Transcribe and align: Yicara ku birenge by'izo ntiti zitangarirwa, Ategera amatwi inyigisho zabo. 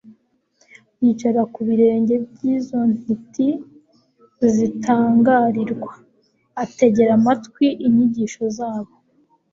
Yicara 1.01 1.41
ku 1.53 1.59
birenge 1.67 2.15
by'izo 2.27 2.79
ntiti 2.95 3.47
zitangarirwa, 4.55 5.91
Ategera 6.63 7.11
amatwi 7.19 7.65
inyigisho 7.85 8.43
zabo. 8.57 8.93